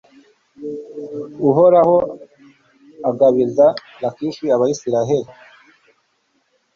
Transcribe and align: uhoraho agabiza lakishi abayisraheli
uhoraho 1.49 1.97
agabiza 3.09 3.65
lakishi 4.01 4.45
abayisraheli 4.55 5.31